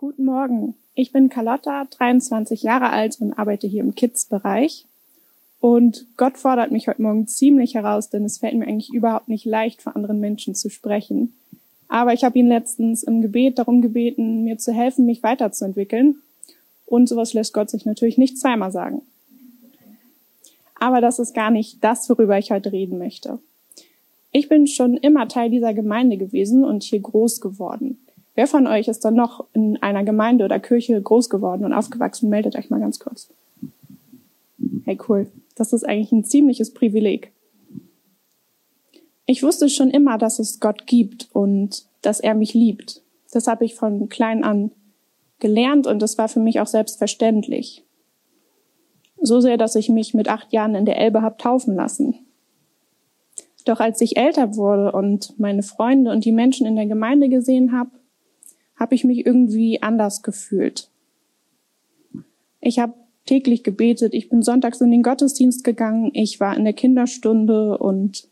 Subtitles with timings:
[0.00, 0.76] Guten Morgen.
[0.94, 4.86] Ich bin Carlotta, 23 Jahre alt und arbeite hier im Kids-Bereich.
[5.60, 9.44] Und Gott fordert mich heute Morgen ziemlich heraus, denn es fällt mir eigentlich überhaupt nicht
[9.44, 11.34] leicht, vor anderen Menschen zu sprechen.
[11.88, 16.22] Aber ich habe ihn letztens im Gebet darum gebeten, mir zu helfen, mich weiterzuentwickeln.
[16.86, 19.02] Und sowas lässt Gott sich natürlich nicht zweimal sagen.
[20.76, 23.38] Aber das ist gar nicht das, worüber ich heute reden möchte.
[24.32, 27.98] Ich bin schon immer Teil dieser Gemeinde gewesen und hier groß geworden.
[28.34, 32.30] Wer von euch ist dann noch in einer Gemeinde oder Kirche groß geworden und aufgewachsen?
[32.30, 33.28] Meldet euch mal ganz kurz.
[34.84, 35.26] Hey, cool.
[35.56, 37.32] Das ist eigentlich ein ziemliches Privileg.
[39.26, 43.02] Ich wusste schon immer, dass es Gott gibt und dass er mich liebt.
[43.32, 44.72] Das habe ich von klein an
[45.38, 47.84] gelernt und das war für mich auch selbstverständlich.
[49.20, 52.14] So sehr, dass ich mich mit acht Jahren in der Elbe habe taufen lassen.
[53.64, 57.72] Doch als ich älter wurde und meine Freunde und die Menschen in der Gemeinde gesehen
[57.72, 57.90] habe,
[58.80, 60.90] habe ich mich irgendwie anders gefühlt.
[62.60, 62.94] Ich habe
[63.26, 68.28] täglich gebetet, ich bin sonntags in den Gottesdienst gegangen, ich war in der Kinderstunde und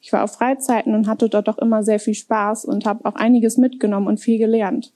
[0.00, 3.14] ich war auf Freizeiten und hatte dort auch immer sehr viel Spaß und habe auch
[3.14, 4.92] einiges mitgenommen und viel gelernt.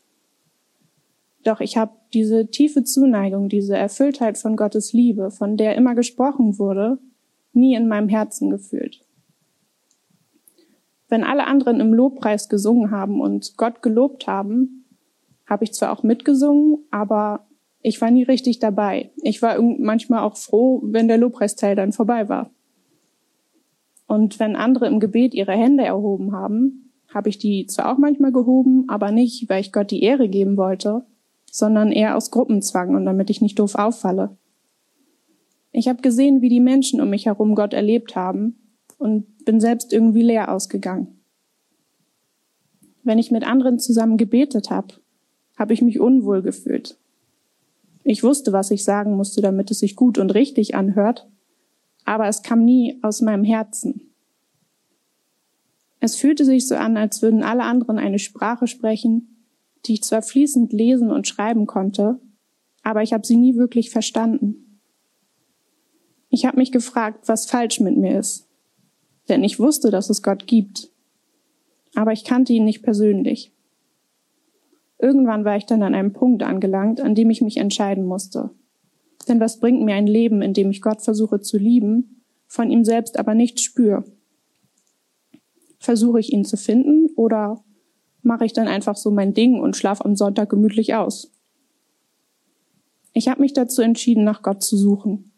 [1.44, 6.58] Doch ich habe diese tiefe Zuneigung, diese Erfülltheit von Gottes Liebe, von der immer gesprochen
[6.58, 6.98] wurde,
[7.52, 9.00] nie in meinem Herzen gefühlt.
[11.08, 14.77] Wenn alle anderen im Lobpreis gesungen haben und Gott gelobt haben,
[15.48, 17.46] habe ich zwar auch mitgesungen, aber
[17.80, 19.10] ich war nie richtig dabei.
[19.22, 22.50] Ich war manchmal auch froh, wenn der Lobpreisteil dann vorbei war.
[24.06, 28.32] Und wenn andere im Gebet ihre Hände erhoben haben, habe ich die zwar auch manchmal
[28.32, 31.06] gehoben, aber nicht, weil ich Gott die Ehre geben wollte,
[31.50, 34.36] sondern eher aus Gruppenzwang und damit ich nicht doof auffalle.
[35.72, 38.58] Ich habe gesehen, wie die Menschen um mich herum Gott erlebt haben
[38.98, 41.20] und bin selbst irgendwie leer ausgegangen.
[43.02, 44.94] Wenn ich mit anderen zusammen gebetet habe,
[45.58, 46.96] habe ich mich unwohl gefühlt.
[48.04, 51.28] Ich wusste, was ich sagen musste, damit es sich gut und richtig anhört,
[52.04, 54.12] aber es kam nie aus meinem Herzen.
[56.00, 59.44] Es fühlte sich so an, als würden alle anderen eine Sprache sprechen,
[59.84, 62.20] die ich zwar fließend lesen und schreiben konnte,
[62.82, 64.80] aber ich habe sie nie wirklich verstanden.
[66.30, 68.48] Ich habe mich gefragt, was falsch mit mir ist,
[69.28, 70.90] denn ich wusste, dass es Gott gibt,
[71.94, 73.52] aber ich kannte ihn nicht persönlich.
[74.98, 78.50] Irgendwann war ich dann an einem Punkt angelangt, an dem ich mich entscheiden musste.
[79.28, 82.84] Denn was bringt mir ein Leben, in dem ich Gott versuche zu lieben, von ihm
[82.84, 84.04] selbst aber nicht spüre?
[85.78, 87.62] Versuche ich ihn zu finden oder
[88.22, 91.30] mache ich dann einfach so mein Ding und schlafe am Sonntag gemütlich aus?
[93.12, 95.32] Ich habe mich dazu entschieden, nach Gott zu suchen.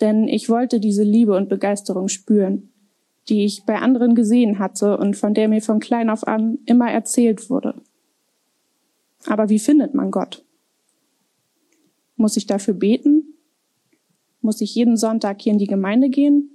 [0.00, 2.70] Denn ich wollte diese Liebe und Begeisterung spüren,
[3.28, 6.90] die ich bei anderen gesehen hatte und von der mir von klein auf an immer
[6.90, 7.74] erzählt wurde.
[9.26, 10.44] Aber wie findet man Gott?
[12.16, 13.34] Muss ich dafür beten?
[14.40, 16.50] Muss ich jeden Sonntag hier in die Gemeinde gehen?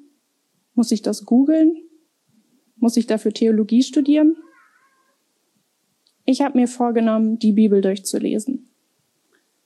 [0.73, 1.75] Muss ich das googeln?
[2.77, 4.35] Muss ich dafür Theologie studieren?
[6.25, 8.67] Ich habe mir vorgenommen, die Bibel durchzulesen.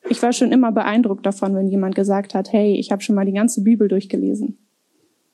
[0.09, 3.25] Ich war schon immer beeindruckt davon, wenn jemand gesagt hat, hey, ich habe schon mal
[3.25, 4.57] die ganze Bibel durchgelesen.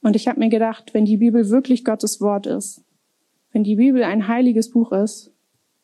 [0.01, 2.83] Und ich habe mir gedacht, wenn die Bibel wirklich Gottes Wort ist,
[3.51, 5.34] wenn die Bibel ein heiliges Buch ist,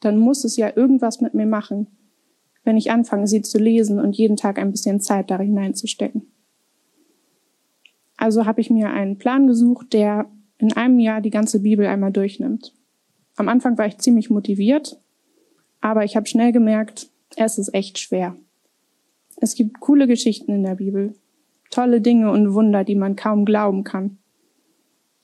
[0.02, 1.88] dann muss es ja irgendwas mit mir machen,
[2.64, 6.32] wenn ich anfange, sie zu lesen und jeden Tag ein bisschen Zeit da hineinzustecken.
[8.18, 12.12] Also habe ich mir einen Plan gesucht, der in einem Jahr die ganze Bibel einmal
[12.12, 12.74] durchnimmt.
[13.36, 15.00] Am Anfang war ich ziemlich motiviert,
[15.80, 18.36] aber ich habe schnell gemerkt, es ist echt schwer.
[19.38, 21.16] Es gibt coole Geschichten in der Bibel,
[21.72, 24.18] tolle Dinge und Wunder, die man kaum glauben kann.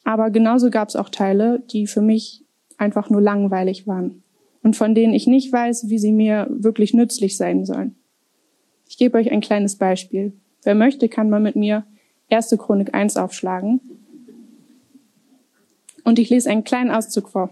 [0.03, 2.45] Aber genauso gab es auch Teile, die für mich
[2.77, 4.23] einfach nur langweilig waren
[4.67, 7.95] und von denen ich nicht weiß, wie sie mir wirklich nützlich sein sollen.
[8.85, 10.33] Ich gebe euch ein kleines Beispiel.
[10.61, 11.85] Wer möchte, kann mal mit mir
[12.29, 12.49] 1.
[12.57, 13.79] Chronik 1 aufschlagen.
[16.03, 17.49] Und ich lese einen kleinen Auszug vor.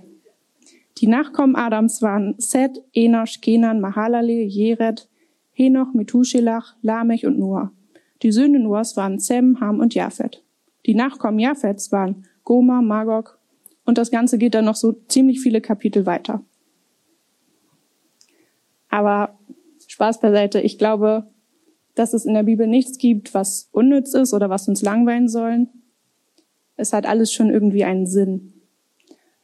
[0.97, 5.07] Die Nachkommen Adams waren Seth, Enosh, Kenan, Mahalalel, Jered,
[5.53, 7.71] Henoch, Methuselach, Lamech und Noah.
[8.23, 10.43] Die Söhne Noahs waren Sem, Ham und Japhet.
[10.85, 13.39] Die Nachkommen Japhets waren Goma, Magog
[13.85, 16.43] und das Ganze geht dann noch so ziemlich viele Kapitel weiter.
[18.95, 19.37] Aber
[19.95, 20.59] Spaß beiseite.
[20.59, 21.25] Ich glaube,
[21.95, 25.67] dass es in der Bibel nichts gibt, was unnütz ist oder was uns langweilen soll.
[26.75, 28.51] Es hat alles schon irgendwie einen Sinn.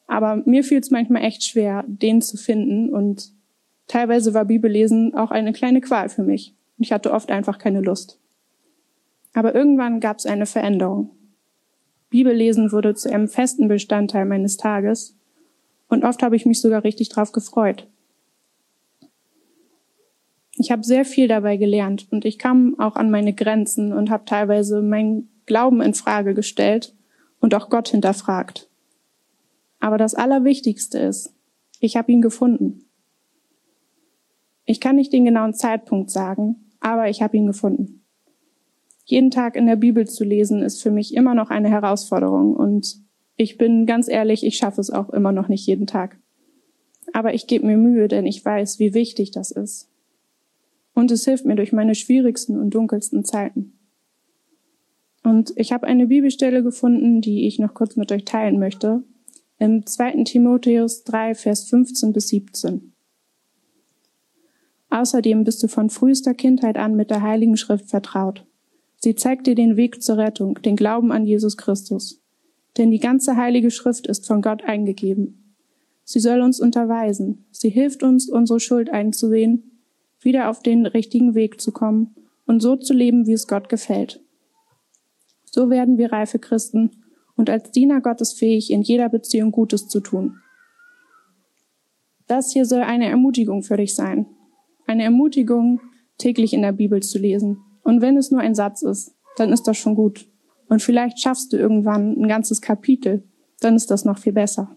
[0.07, 3.31] Aber mir fiel es manchmal echt schwer, den zu finden und
[3.87, 6.53] teilweise war Bibellesen auch eine kleine Qual für mich.
[6.79, 8.19] Ich hatte oft einfach keine Lust.
[9.33, 11.11] Aber irgendwann gab es eine Veränderung.
[12.09, 15.17] Bibellesen wurde zu einem festen Bestandteil meines Tages
[15.87, 17.87] und oft habe ich mich sogar richtig drauf gefreut.
[20.57, 24.25] Ich habe sehr viel dabei gelernt und ich kam auch an meine Grenzen und habe
[24.25, 26.95] teilweise meinen Glauben in Frage gestellt
[27.39, 28.69] und auch Gott hinterfragt.
[29.79, 31.33] Aber das Allerwichtigste ist,
[31.79, 32.85] ich habe ihn gefunden.
[34.65, 38.05] Ich kann nicht den genauen Zeitpunkt sagen, aber ich habe ihn gefunden.
[39.05, 43.01] Jeden Tag in der Bibel zu lesen ist für mich immer noch eine Herausforderung und
[43.35, 46.19] ich bin ganz ehrlich, ich schaffe es auch immer noch nicht jeden Tag.
[47.11, 49.90] Aber ich gebe mir Mühe, denn ich weiß, wie wichtig das ist.
[50.93, 53.73] Und es hilft mir durch meine schwierigsten und dunkelsten Zeiten.
[55.23, 59.03] Und ich habe eine Bibelstelle gefunden, die ich noch kurz mit euch teilen möchte.
[59.59, 60.23] Im 2.
[60.23, 62.93] Timotheus 3, Vers 15 bis 17.
[64.89, 68.45] Außerdem bist du von frühester Kindheit an mit der Heiligen Schrift vertraut.
[68.97, 72.21] Sie zeigt dir den Weg zur Rettung, den Glauben an Jesus Christus.
[72.77, 75.55] Denn die ganze Heilige Schrift ist von Gott eingegeben.
[76.03, 77.45] Sie soll uns unterweisen.
[77.51, 79.70] Sie hilft uns, unsere Schuld einzusehen,
[80.21, 82.15] wieder auf den richtigen Weg zu kommen
[82.45, 84.21] und so zu leben, wie es Gott gefällt.
[85.45, 86.91] So werden wir reife Christen
[87.35, 90.37] und als Diener Gottes fähig, in jeder Beziehung Gutes zu tun.
[92.27, 94.25] Das hier soll eine Ermutigung für dich sein.
[94.87, 95.81] Eine Ermutigung,
[96.17, 97.57] täglich in der Bibel zu lesen.
[97.83, 100.29] Und wenn es nur ein Satz ist, dann ist das schon gut.
[100.69, 103.23] Und vielleicht schaffst du irgendwann ein ganzes Kapitel,
[103.59, 104.75] dann ist das noch viel besser.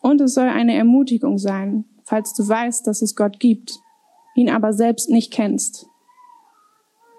[0.00, 3.78] Und es soll eine Ermutigung sein, falls du weißt, dass es Gott gibt,
[4.34, 5.86] ihn aber selbst nicht kennst.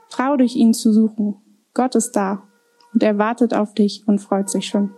[0.10, 1.42] Trau dich, ihn zu suchen
[1.76, 2.48] Gott ist da
[2.94, 4.96] und er wartet auf dich und freut sich schon.